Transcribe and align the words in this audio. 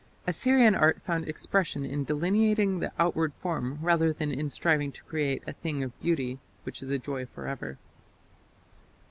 Assyrian 0.25 0.73
art 0.73 0.99
found 1.03 1.29
expression 1.29 1.85
in 1.85 2.03
delineating 2.03 2.79
the 2.79 2.91
outward 2.97 3.33
form 3.35 3.77
rather 3.83 4.11
than 4.11 4.31
in 4.31 4.49
striving 4.49 4.91
to 4.91 5.03
create 5.03 5.43
a 5.45 5.53
"thing 5.53 5.83
of 5.83 5.91
beauty" 6.01 6.39
which 6.63 6.81
is 6.81 6.89
"a 6.89 6.97
joy 6.97 7.27
for 7.27 7.45
ever". 7.45 7.77